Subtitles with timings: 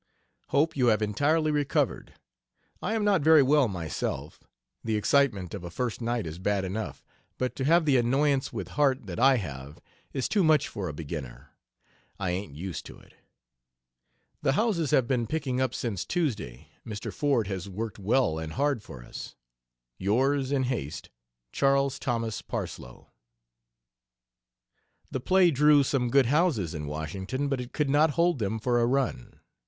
[0.47, 2.13] Hope you have entirely recovered.
[2.81, 4.43] I am not very well myself,
[4.83, 7.05] the excitement of a first night is bad enough,
[7.37, 9.79] but to have the annoyance with Harte that I have
[10.11, 11.51] is too much for a beginner.
[12.19, 13.13] I ain't used to it.
[14.41, 17.13] The houses have been picking up since Tuesday Mr.
[17.13, 19.35] Ford has worked well and hard for us.
[19.99, 21.11] Yours in, haste,
[21.51, 21.99] CHAS.
[21.99, 22.41] THOS.
[22.41, 23.11] PARSLOE.
[25.11, 28.81] The play drew some good houses in Washington, but it could not hold them for
[28.81, 29.39] a run.